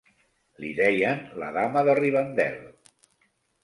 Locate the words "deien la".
0.79-1.53